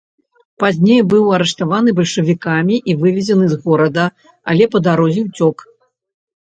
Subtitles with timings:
[0.61, 4.05] Пазней быў арыштаваны бальшавікамі і вывезены з горада,
[4.55, 5.57] але па дарозе уцёк.